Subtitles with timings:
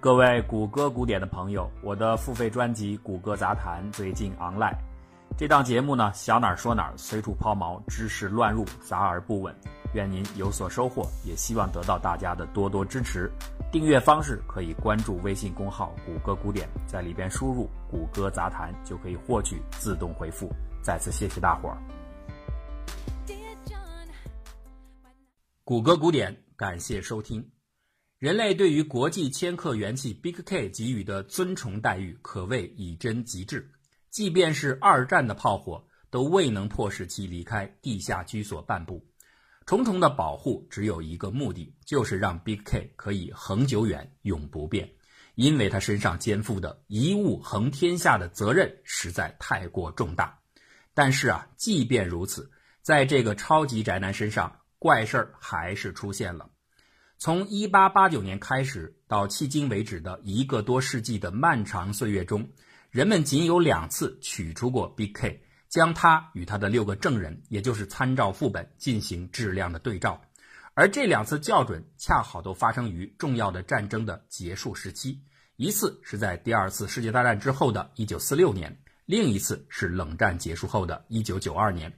[0.00, 4.74] 各位谷歌古典的朋友，我的付费专辑《谷歌杂谈》最近 online。
[5.36, 9.54] 这档节目呢，想哪儿说哪儿，随处抛锚，知识乱入，杂而不稳。
[9.92, 13.30] 愿您有所收获，也希望得到大家的多多支持。
[13.70, 20.50] 订阅方式可以关注微信公号“谷歌古典”，在里边输入“谷歌杂谈”就可以获取自动回复。
[20.80, 21.76] 再次谢谢大伙儿。
[25.62, 27.46] 谷歌古典，感谢收听。
[28.20, 33.66] 人类对于国际千克元气 Big K 给予的尊崇待遇可谓以真极致，
[34.10, 39.02] 即便是二战的炮火都未能迫使其离开地下居所半步。
[39.64, 44.86] 重重的保护只有一个目的，就是让 Big K 可以恒久远、永不变，
[45.34, 50.38] 因为他身上肩负的一物横天下的责任实在太过重大。
[50.92, 52.50] 但是啊，即便如此，
[52.82, 56.50] 在这个超级宅男身上，怪事儿还是出现了。
[57.20, 62.48] 从一八八九年开始到迄今为止的一个多世纪的漫长岁月中，
[62.90, 70.18] 人们仅有两次取出过 Bk，将它与他的六个证人，也就是参照副本进行质量的对照。
[70.72, 75.20] 而这两次校准恰好都发生于重要的战争的结束时期，
[75.56, 81.92] 一次是在第二次世界大战之后的一九四六年，另一次是冷战结束后的一九九二年。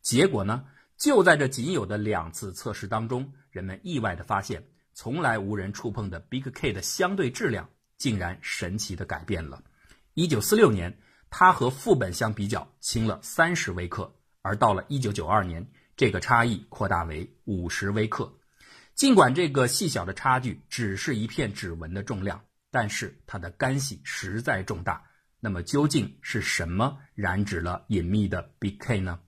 [0.00, 0.62] 结果呢，
[0.96, 3.32] 就在这仅有的两次测试当中。
[3.50, 9.62] 人们意外地发现，从来无人触碰的 Big K 的相对质量竟然神奇地改变了。
[10.14, 10.98] 一九四六年，
[11.30, 18.32] 它和副本相比较轻了三十微克，而到了一九九二年，这个差异扩大为五十微克。
[18.94, 25.04] 尽管这个细小的差距只是一片指纹的重量，但是它的干系实在重大。
[25.40, 29.20] 那么究竟是什么染指了隐秘的 Big K 呢？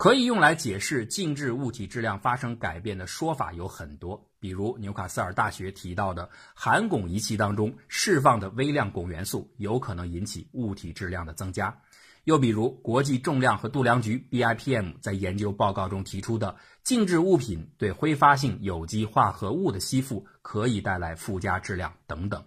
[0.00, 11.82] 可以用来解释静置物体质量发生改变的说法有很多，比如纽卡斯尔大学提到的含汞仪器当中释放的微量汞元素有可能引起物体质量的增加，
[12.24, 22.42] 又比如国际重量和度量局 BIPM 在研究报告中提出的静置物品对挥发性有机化合物的吸附可以带来附加质量等等，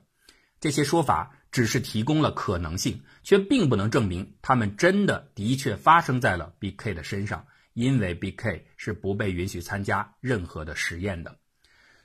[0.60, 1.34] 这些说法。
[1.54, 11.38] 只是提供了可能性，却并不能证明它们真的的确发生在了 B K 的身上，因为 B K 是不被允许参加任何的实验的。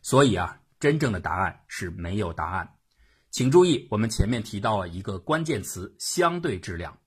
[0.02, 2.68] 所以啊，真正的答案是没有答案。
[3.30, 6.98] 请注意，我们前面提到了一个关键词——相对质量。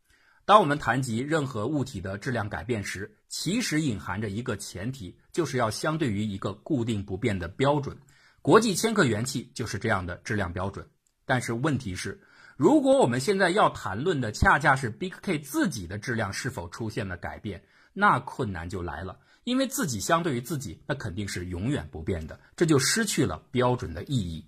[0.46, 7.98] 当我们谈及任何物体的质量改变时，其实隐含着一个前提，就是要相对于一个固定不变的标准。
[8.42, 10.88] 国际千克元气就是这样的质量标准。
[11.26, 12.22] 但是问题是。
[12.58, 19.20] 如果我们现在要谈论的恰恰是 B K 自己的质量是否出现了改变，那困难就来了。
[19.44, 24.46] 因为自己相对于自己，那肯定是永远不变的，这就失去了标准的意义。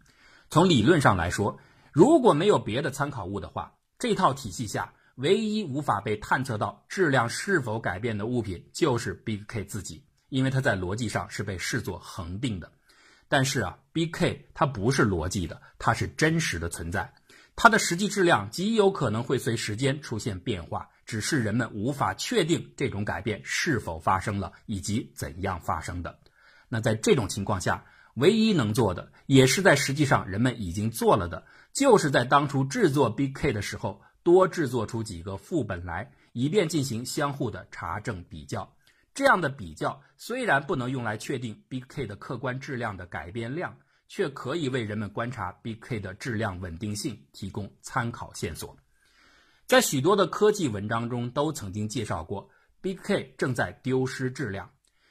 [0.50, 1.60] 从理论上来说，
[1.92, 12.72] 如果没有别的参考物的话，这套体系下唯一无法被探测到质量是否改变的物品就是 Big K 自己，因为它在逻辑上是被视作恒定的。
[13.28, 17.12] 但是啊，Big K 它不是逻辑的，它是真实的存在。
[17.56, 26.20] 它的实际质量极有可能会随时间出现变化，只是人们无法确定这种改变是否发生了以及怎样发生的。
[26.70, 38.76] 那在这种情况下，唯一能做的，也是在实际上人们已经做了的，就是在当初制作 B K 的时候，多制作出几个副本来，以便进行相互的查证比较。
[39.14, 43.78] 这样的比较虽然不能用来确定 B K 的客观质量的改变量。
[44.10, 48.78] 却可以为人们观察 B K 的质量稳定性提供参考线索。
[49.66, 52.50] 在许多的科技文章中都曾经介绍过
[52.82, 54.70] ，Big K 正在丢失质量，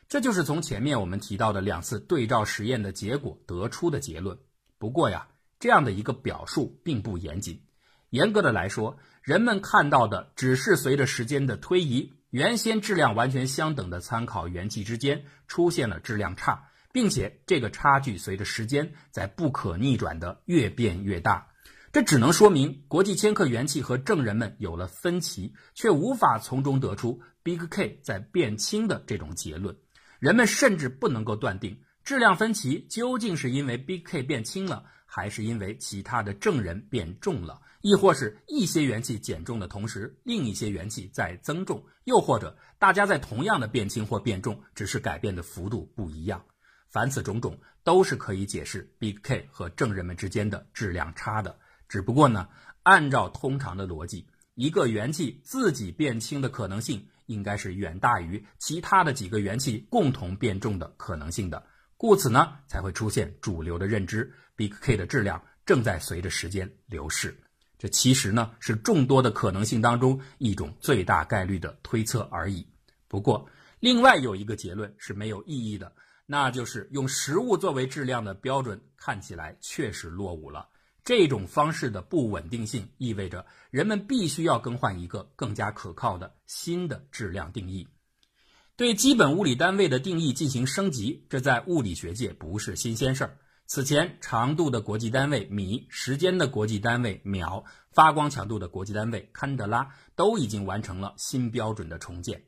[0.09, 4.39] 这就是从前面我们提到的两次对照实验的结果得出的结论。
[4.79, 7.63] 不过呀，这样的一个表述并不严谨。
[8.11, 16.69] 严格的来说，人们看到的只是随着时间的推移，原先质量完全相等的参考元气之间出现了质量差。
[16.93, 21.47] 并且这个差距随着时间在不可逆转的越变越大，
[21.93, 29.77] 这只能说明国际千克元气和证人们有了分歧，却无法从中得出 Big K 在变轻的这种结论。
[30.19, 46.43] 人们甚至不能够断定质量分歧究竟是因为 Big K 变轻了，还是因为其他的证人变重了，亦或是一些元气减重的同时，另一些元气在增重，又或者大家在同样的变轻或变重，只是改变的幅度不一样。
[46.89, 51.59] 凡此种种都是可以解释 Big K 和证人们之间的质量差的。
[51.93, 52.49] 只不过呢，
[52.85, 61.63] 按照通常的逻辑，一个元气自己变轻的可能性应该是远大于其他的几个元气共同变重的可能性的。
[61.99, 67.39] 故此呢，才会出现主流的认知：Big K 的质量正在随着时间流逝。
[67.77, 72.67] 这其实呢是众多的可能性当中一种最大概率的推测而已。
[73.07, 73.47] 不过，
[73.81, 75.93] 另外有一个结论是没有意义的，
[76.25, 80.71] 那就是用实物作为质量的标准，看起来确实落伍了。
[81.05, 87.89] 这种方式的不稳定性意味着人们必须要更换一个更加可靠的新的质量定义。
[88.77, 93.39] 对基本物理单位的定义进行升级，这在物理学界不是新鲜事儿。
[93.67, 102.43] 此前，长度的国际单位米、时间的国际单位秒、发光强度的国际单位坎德拉都已经完成了新标准的重建。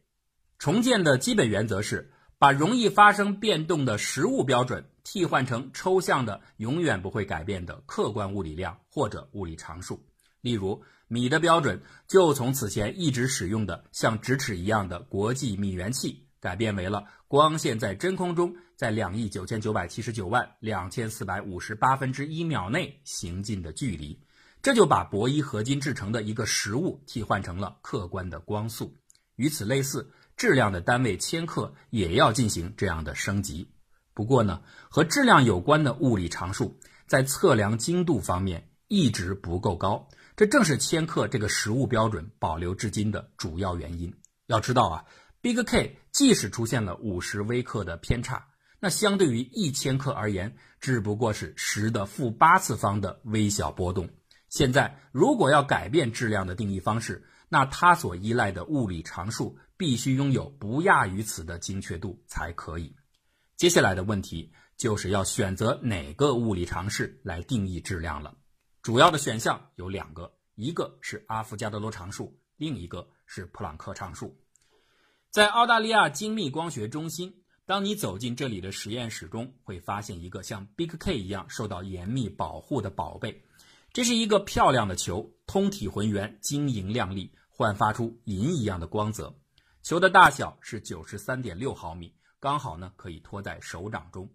[0.59, 2.13] 重建的基本原则是
[2.45, 10.05] 把容易发生变动的实物标准替换成抽象的、永远不会改变的客观物理量或者物理常数。
[10.43, 18.55] 例如，米的标准就从此前一直使用的像直尺一样的国际米原器，改变为了光线在真空中。
[18.77, 24.21] 在两亿九千九百七十九万两千四百五十八分之一秒内行进的距离，
[24.61, 28.95] 这就把铂一合金制成的一个实物替换成了客观的光速。
[29.37, 33.71] 与此类似，质量的单位千克也要进行这样的升级。
[34.15, 44.15] 不过呢，和质量有关的物理常数在测量精度方面一直不够高，这正是千克这个实物标准保留至今的主要原因。
[44.47, 45.05] 要知道啊
[45.41, 48.47] ，Big K 即使出现了五十微克的偏差。
[48.79, 54.09] 那相对于一千克而言，只不过是十的负八次方的微小波动。
[54.51, 62.95] 现在，如果要改变质量的定义方式，那它所依赖的物理常数必须拥有不亚于此的精确度才可以。
[63.57, 68.37] 接下来的问题就是要选择哪个物理常式来定义质量了。
[68.83, 74.37] 主要的选项有两个，一个是阿伏加德罗常数，另一个是普朗克常数。
[75.31, 77.41] 在澳大利亚精密光学中心。
[77.67, 83.43] 当你走进这里的实验室中，会发现一个像 Big K 一样受到严密保护的宝贝。
[83.91, 89.35] 这是一个漂亮的球，通体浑圆，晶莹亮丽，焕发出银一样的光泽。
[89.85, 92.11] 球的大小是九十三点六毫米，
[92.41, 94.27] 刚好呢可以托在手掌中。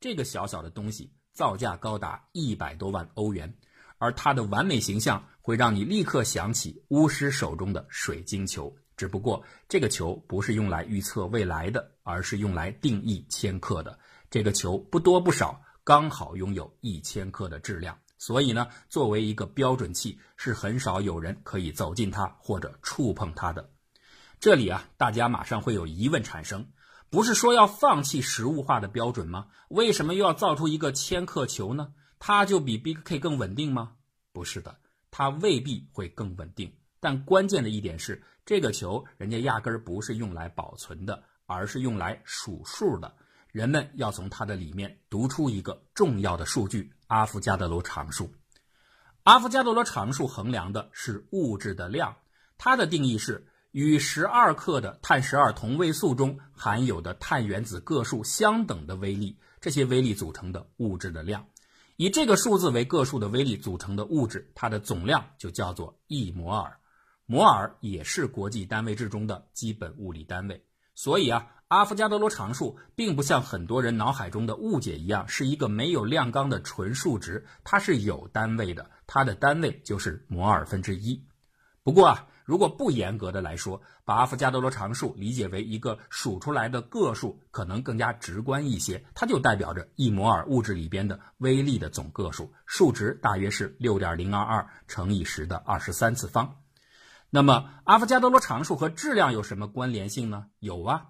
[0.00, 3.56] 这个小小的东西造价高达一百多万欧元，
[3.96, 8.76] 而它的完美形象会让你立刻想起巫师手中的水晶球。
[8.98, 13.98] 只不过这个球不是用来预测未来的，而是用来定义千克的。
[14.28, 17.98] 这个球不多不少，刚好拥有一千克的质量。
[18.18, 23.70] 所以呢，作为一个标准器，是很少有人可以走近它或者触碰它的。
[24.40, 26.68] 这里啊，大家马上会有疑问产生：
[27.10, 29.48] 不是说要放弃实物化的标准吗？
[29.68, 31.92] 为什么又要造出一个千克球呢？
[32.20, 33.94] 它就比 Big K 更稳定吗？
[34.32, 34.78] 不是的，
[35.10, 36.72] 它未必会更稳定。
[37.00, 43.12] 但关键的一点是，这个球人家压根儿不是用来保存的，而是用来数数的。
[43.50, 48.32] 人们要从它的里面读出一个重要的数据——阿伏加德罗常数。
[49.24, 52.16] 阿伏加德罗常数衡量的是物质的量，
[52.56, 61.46] 它的定义是与十二克的碳十二同位素中含有的碳原子个数相等的微粒，这些微粒组成的物质的量。
[61.96, 66.76] 以这个数字为个数的微粒组成的物质，它的总量就叫做一摩尔。
[67.24, 70.60] 摩尔也是国际单位制中的基本物理单位，
[70.96, 81.22] 所以啊，阿伏加德罗常数并不像很多人脑海中的误解一样，是一个没有量纲的纯数值，它是有单位的，它的单位就是摩尔分之一。
[81.84, 96.56] 不过啊，如果不严格的来说，把阿伏加德罗常数理解为一个数出来的个数，可能更加直观一些，它就代表着一摩尔物质里边的微粒的总个数，数值大约是六点零二二乘以十的二十三次方。
[97.28, 100.46] 那么，阿伏加德罗常数和质量有什么关联性呢？
[100.58, 101.08] 有啊，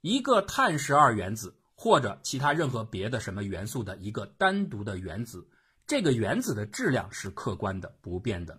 [0.00, 5.50] 一个碳十二原子或者其他任何别的什么元素的一个单独的原子，
[5.86, 8.58] 这个原子的质量是客观的、不变的。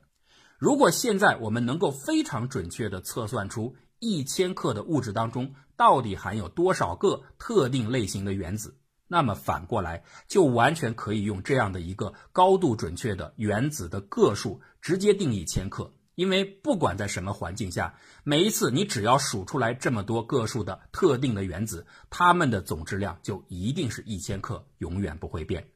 [0.64, 8.78] 如果现在我们能够非常准确地测算出一千克的物质当中到底含有多少个特定类型的原子，
[9.10, 15.92] 那么反过来就完全可以用这样的一个高度准确的原子的个数直接定义千克。
[16.16, 25.68] 因为不管在什么环境下，每一次你只要数出来这么多个数的特定的原子，它们的总质量就一定是一千克，永远不会变。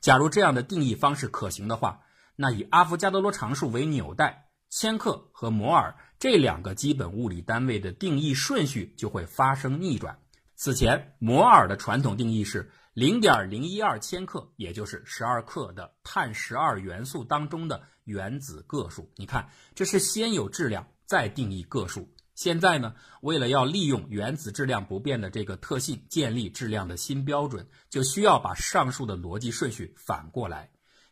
[0.00, 2.00] 假如这样的定义方式可行的话，
[2.40, 10.16] 那以阿伏加德罗常数为纽带，千克和摩尔这两个基本物理单位的定义顺序就会发生逆转。
[10.54, 12.70] 此前，摩尔的传统定义是。
[12.94, 19.08] 零点零一二千克，也就是十二克的碳十二元素当中的原子个数。
[19.14, 22.12] 你看，这是先有质量，再定义个数。
[22.34, 30.68] 现在呢，为了要利用原子质量不变的这个特性，建立质量的新标准，就需要把上述的逻辑顺序反过来。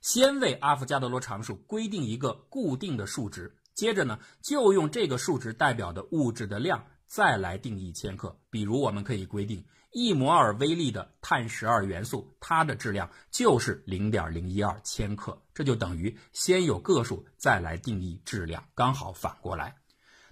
[0.06, 8.38] 先为阿伏加德罗常数规定一个固定的数值，接着呢，就用这个数值代表的物质的量再来定义千克。
[8.48, 19.74] 比如，我们可以规定一摩尔微粒的碳十二元素，它的质量就是零点零一二千克，这就等于先有个数再来定义质量，刚好反过来。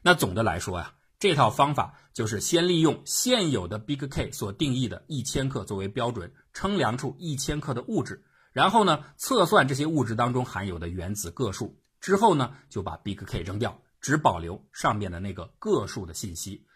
[0.02, 0.95] 那总的来说呀。
[1.19, 8.23] 这套方法就是先利用现有的 Big K 所定义的一千克作为标准，称量出一千克的物质，
[8.54, 16.66] 然后呢测算这些物质当中含有的原子个数，之后呢就把 Big K 扔掉，只保留上面的那个个数的信息。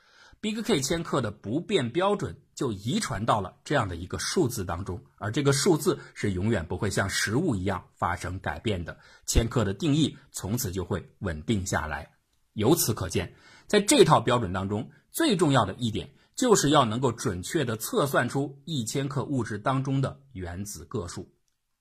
[0.41, 8.99] Big K 千克的不变标准就遗传到了这样的一个数字当中，而这个数字是永远不会像实物一样发生改变的。
[9.25, 12.13] 千克的定义从此就会稳定下来。
[12.55, 13.35] 由此可见。
[13.69, 21.35] 在这套标准当中，最重要的一点就是要能够准确地测算出一千克物质当中的原子个数。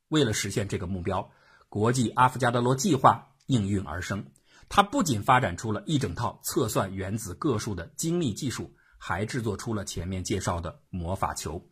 [0.10, 1.32] 为了实现这个目标，
[1.70, 4.26] 国际阿伏加德罗计划应运而生。
[4.70, 11.70] 它不仅发展出了一整套测算原子个数的精密技术，还制作出了前面介绍的魔法球。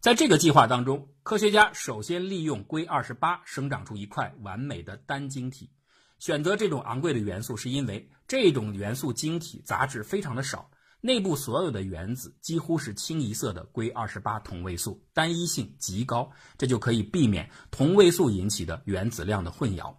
[0.00, 5.70] 在这个计划当中，科学家首先利用硅二十八生长出一块完美的单晶体。
[6.18, 10.70] 选择这种昂贵的元素，是因为这种元素晶体杂质非常的少，
[11.02, 19.94] 内部所有的原子几乎是清一色的硅二十八同位素，单一性极高，这就可以避免同位素引起的原子量的混淆。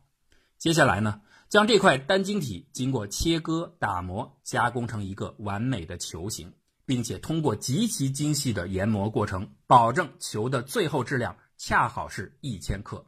[0.60, 6.53] 接下来呢，将这块单晶体经过切割、打磨、加工成一个完美的球形，
[6.86, 13.03] 并且通过极其精细的研磨过程，保证球的最后质量恰好是一千克。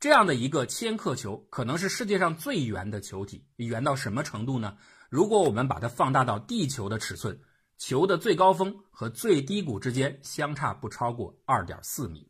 [0.00, 3.44] 这样的一个千克球，可能是世界上最圆的球体。
[3.56, 4.76] 圆到什么程度呢？
[5.08, 7.40] 如果我们把它放大到地球的尺寸，
[7.78, 12.28] 球的最高峰和最低谷之间相差不超过二点四米。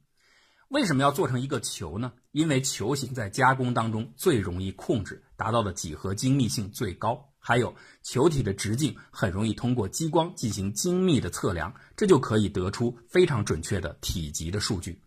[0.68, 2.12] 为什么要做成一个球呢？
[2.30, 7.25] 因为球形在加工当中最容易控制，达到的几何精密性最高。
[7.40, 15.02] 还有球体的直径很容易通过激光进行精密的测量，这就可以得出非常准确的体积的数据。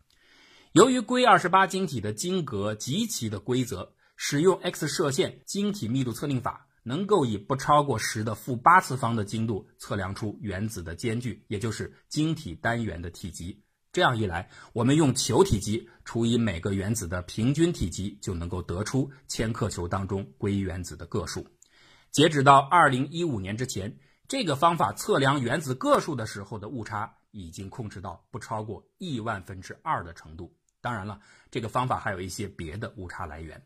[0.71, 13.63] 由于硅二十八晶体的晶格极其的规则，使用 X 射线晶体密度测定法，能够以不超过十的负八次方的精度测量出原子的间距，也就是晶体单元的体积。
[13.91, 21.45] 这样一来，我们用球体积除以每个原子的平均体积，就能够得出千克球当中硅原子的个数。
[22.09, 23.97] 截止到二零一五年之前，
[24.27, 30.55] 这个方法测量原子个数的时候的误差已经控制到不超过亿万分之二的程度。
[30.79, 31.19] 当然了，
[31.51, 33.61] 这个方法还有一些别的误差来源。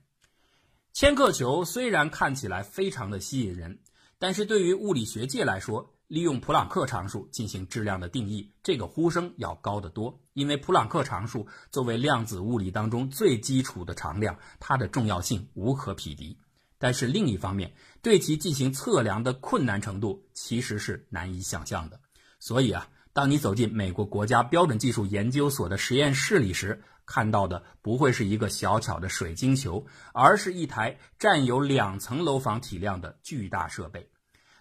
[0.95, 3.79] 千克球虽然看起来非常的吸引人，
[4.17, 10.21] 但是对于物理学界来说，利用普朗克常数进行质量的定义，这个呼声要高得多。
[10.31, 16.37] 因为普朗克常数作为量子物理当中最基础的常量，它的重要性无可匹敌。
[16.77, 21.99] 但是另一方面，对其进行测量的困难程度其实是难以想象的。
[22.39, 34.09] 所以啊，当你走进美国国家标准技术研究所的实验室里时，看到的不会是一个小巧的水晶球，而是一台占有两层楼房体量的巨大设备。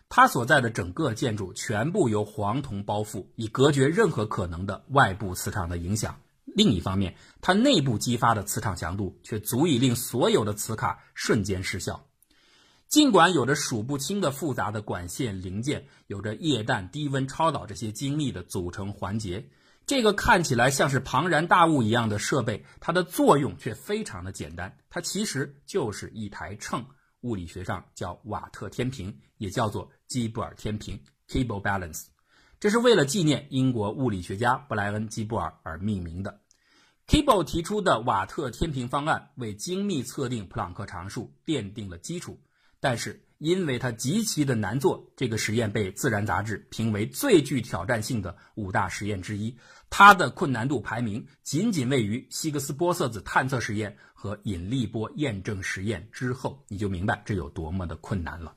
[0.09, 6.21] 它所在的整个建筑全部由黄铜包覆，以隔绝任何可能的外部磁场的影响。
[6.45, 12.07] 另一方面，它内部激发的磁场强度却足以令所有的磁卡瞬间失效。
[12.87, 19.49] 尽管有着数不清的复杂的管线零件，有着液氮低温超导这些精密的组成环节。
[19.87, 26.87] 这个看起来像是庞然大物一样的设备，它的作用却非常的简单，它其实就是一台秤，
[27.21, 30.99] 物理学上叫瓦特天平，也叫做基布尔天平
[31.29, 32.07] （Keble Balance）。
[32.59, 36.41] 这是为了纪念英国物理学家布莱恩·基布尔而命名的。
[37.07, 42.41] Keble 提出的瓦特天平方案为精密测定普朗克常数奠定了基础，
[42.81, 43.21] 但是。
[43.45, 49.55] 因为它极其的难做，这个实验被《自然》杂志评为最具挑战性的五大实验之一。
[49.91, 58.57] 它的困难度排名仅仅位于希格斯玻色子探测实验和引力波验证实验之后，你就明白这有多么的困难了。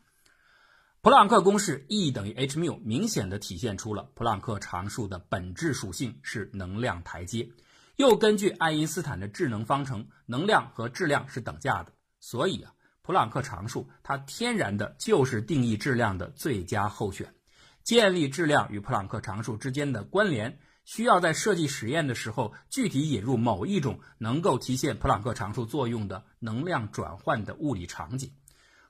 [1.01, 7.49] 普朗克公式 E 等于 h μ 明显的体现出了普朗克常数的本质属性是能量台阶，
[7.97, 11.91] 又根据爱因斯坦的质能方程，能量和质量是等价的，
[12.21, 12.71] 所以啊。
[13.07, 17.33] 普朗克常数，它天然的就是定义质量的最佳候选。
[17.81, 28.29] 建立质量与普朗克常数之间的关联，需要在设计实验的时候具体引入某一种能够体现普朗克常数作用的能量转换的物理场景。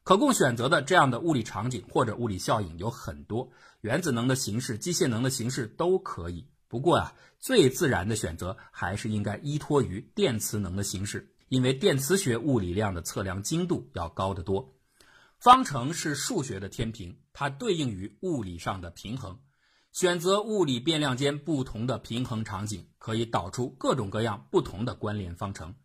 [0.01, 3.47] 可供选择的这样的物理场景或者物理效应有很多，
[3.81, 6.47] 原子能的形式、机械能的形式都可以。
[6.67, 11.31] 不过啊，最自然的选择还是应该依托于电磁能的形式。
[11.49, 14.73] 因为电磁学物理量的测量精度要高得多。
[15.39, 19.39] 方程是数学的天平，它对应于物理上的平衡。
[19.91, 25.75] 选择物理变量间不同的平衡场景，可以导出各种各样不同的关联方程。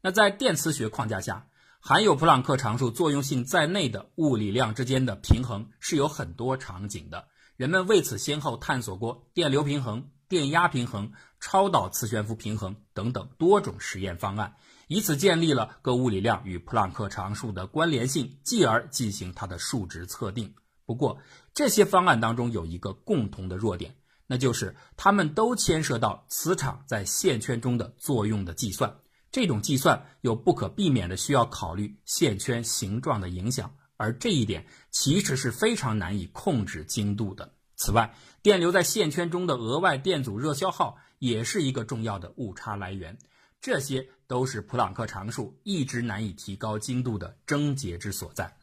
[0.00, 1.48] 那在电磁学框架下，
[1.80, 7.28] 含有普朗克常数作用性在内的物理量之间的平衡是有很多场景的。
[7.56, 14.54] 人们为此先后探索过电流平衡、电压平衡、超导磁悬浮平衡等等多种实验方案，
[14.88, 20.52] 以此建立了各物理量与普朗克常数的关联性，继而进行它的数值测定。
[20.84, 21.18] 不过，
[21.52, 23.94] 这些方案当中有一个共同的弱点，
[24.26, 28.96] 那就是它们都牵涉到磁场在线圈中的作用的计算。
[29.30, 37.52] 这种计算又不可避免的需要考虑线圈形状的影响，而这一点其实是非常难以控制精度的。
[37.76, 43.18] 此外，电流在线圈中的额外电阻热消耗也是一个重要的误差来源。
[43.60, 48.56] 这些都是普朗克常数一直难以提高精度的症结之所在。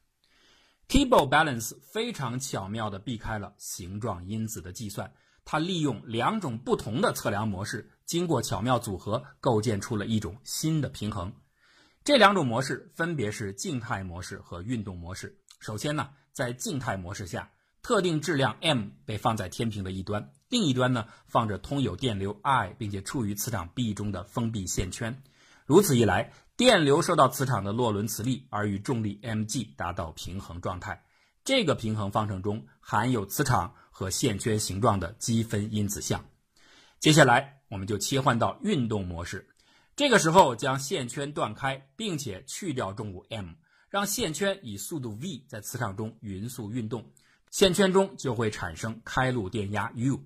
[0.87, 5.11] T-Bow Balance 非常巧妙地避开了形状因子的计算，
[5.43, 7.89] 它利用两种不同的测量模式。
[8.05, 11.33] 经过巧妙组合，构建出了一种新的平衡。
[12.03, 15.35] 这两种模式分别是静态模式和运动模式。
[15.59, 25.21] 首先呢，在静态模式下，特定质量 m 被放在天平的一端，另一端呢放着通有电流 I 并且处于磁场 B 中的封闭线圈。
[25.65, 31.03] 如此一来，电流受到磁场的洛伦磁力，而与重力 mg 达到平衡状态。
[31.43, 36.23] 这个平衡方程中含有磁场和线圈形状的积分因子项。
[36.99, 39.47] 接下来，我们就切换到运动模式。
[39.95, 43.49] 这个时候，将线圈断开，并且去掉重物 m，
[43.89, 47.11] 让线圈以速度 v 在磁场中匀速运动，
[47.49, 50.19] 线圈中就会产生开路电压 u。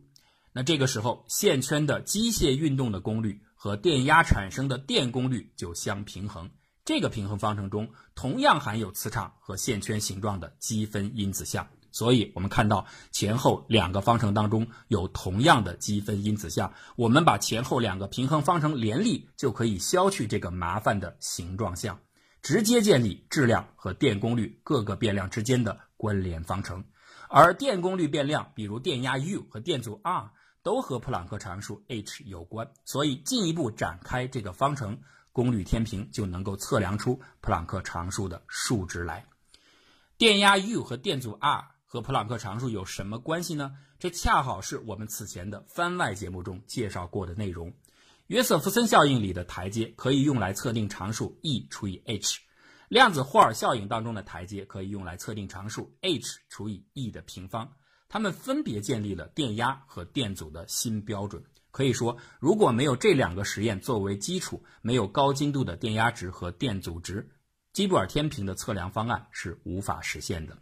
[0.59, 6.49] 那这个时候，线圈的机械运动的功率和电压产生的电功率就相平衡。
[6.83, 11.65] 这个平衡方程中同样含有磁场和线圈形状的积分因子项。
[11.93, 22.01] 所以，我们看到前后两个方程当中有同样的积分因子项，我们把前后两个平衡方程联立，就可以消去这个麻烦的形状项，
[22.41, 26.84] 直接建立质量和电功率各个变量之间的关联方程。
[27.29, 30.31] 而电功率变量，比如电压 U 和电阻 R，
[30.63, 32.69] 都和普朗克常数 h 有关。
[32.86, 35.00] 所以，进一步展开这个方程，
[35.32, 39.26] 功率天平就能够测量出普朗克常数的数值来。
[40.17, 41.72] 电压 U 和电阻 R。
[41.91, 43.76] 和普朗克常数有什么关系呢？
[43.98, 47.74] 这恰好是我们此前的番外节目中介绍过的内容。
[48.28, 52.41] 约瑟夫森效应里的台阶可以用来测定常数 E 除以 h，
[52.89, 57.74] 量子霍尔效应当中的台阶可以用来测定常数 h 除以 E 的平方。
[58.10, 61.41] 他们分别建立了电压和电阻的新标准。
[61.72, 67.30] 可以说，如果没有这两个实验作为基础，没有高精度的电压值和电阻值，
[67.72, 70.58] 基布尔天平的测量方案是无法实现的。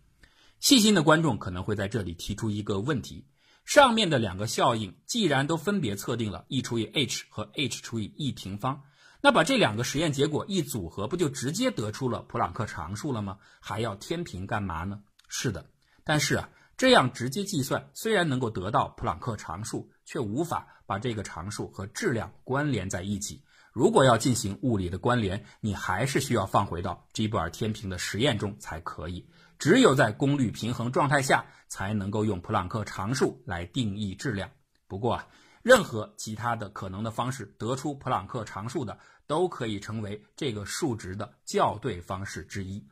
[0.60, 3.26] 细心的观众可能会在这里提出一个问题：
[3.64, 8.84] 上面的两个效应既然都分别测定了 E 除以 h 和 h 除以 E 平方，
[9.22, 13.38] 那把这两个实验结果一组合，不就直接得出了普朗克常数了吗？
[13.62, 15.02] 还要天平干嘛呢？
[15.30, 15.70] 是的，
[16.04, 23.44] 但是啊，这样直接计算虽然能够得到普朗克常数，却无法把这个常数和质量关联在一起。
[23.74, 29.28] 如果要进行物理的关联，你还是需要放回到基布尔天平的实验中才可以。
[29.58, 34.52] 只有在功率平衡状态下，才能够用普朗克常数来定义质量。
[34.88, 35.28] 不过啊，
[35.64, 42.88] 任何其他的可能的方式得出普朗克常数的，都可以成为这个数值的校对方式之一。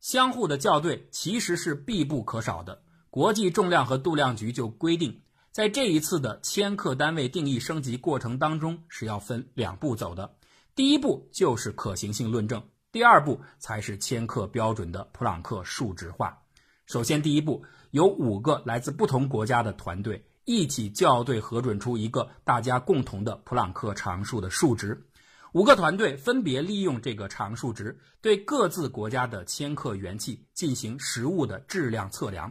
[0.00, 2.82] 相互的校对其实是必不可少的。
[3.12, 5.20] 国际重量和度量局就规定，
[5.50, 10.34] 在这一次的千克单位定义升级过程当中，是要分两步走的。
[10.74, 12.62] 第一步就是可行性论证。
[12.90, 16.38] 第二步才是千克标准的普朗克数值化。
[16.86, 25.06] 首先，第一步有五个来自不同国家的团队一起校对核准出一个大家共同的普朗克常数的数值。
[25.52, 32.50] 五个团队分别利用这个常数值对各自国家的千克元气进行实物的质量测量。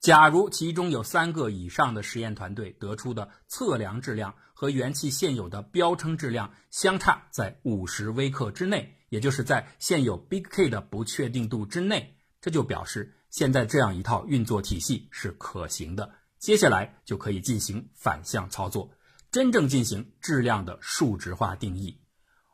[0.00, 8.92] 假如其中有三个以上的实验团队得出的测量质量和元气现有的标称质量相差在五十微克之内。
[9.08, 16.12] 也就是在现有 Big K 的不确定度之内，这就表示现在这样一套运作体系是可行的。
[16.40, 18.90] 接下来就可以进行反向操作，
[19.30, 22.00] 真正进行质量的数值化定义。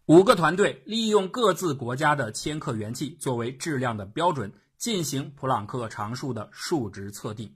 [0.04, 4.52] 五个团队利用各自国家的千克元气作为质量的标准，
[4.82, 7.48] 进行普朗克常数的数值测定。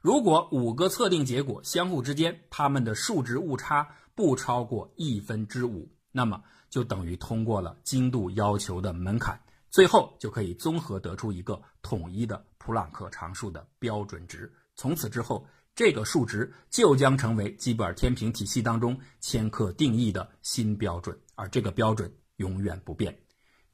[0.00, 9.36] 如果五个测定结果相互之间它们的数值误差不超过一分之五，那么就等于通过了精度要求的门槛，
[9.68, 14.48] 最后就可以综合得出一个统一的普朗克常数的标准值。
[14.76, 23.18] 从此之后，这个数值就将成为基布尔天平体系当中千克定义的新标准，而这个标准永远不变。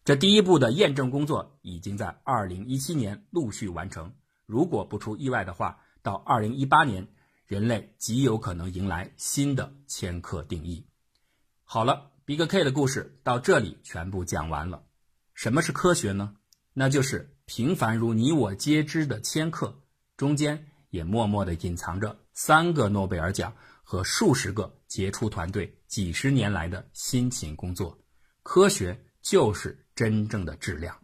[0.05, 4.13] 这第一步的验证工作已经在2017年陆续完成。
[4.45, 7.09] 如果不出意外的话，到2018年，
[7.47, 10.85] 人类极有可能迎来新的千克定义。
[11.63, 14.85] 好了，Big K 的故事到这里全部讲完了。
[15.33, 16.37] 什么是科学呢？
[16.75, 19.81] 那就是平凡如你我皆知的千克，
[20.19, 27.99] 中间也默默地隐藏着三个诺贝尔奖和数十个杰出团队几十年来的辛勤工作。
[28.43, 31.04] 科学就是真正的质量。